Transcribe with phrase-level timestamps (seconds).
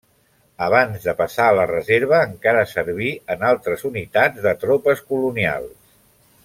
[0.67, 5.75] Abans de passar a la reserva encara serví en altres unitats de tropes colonials.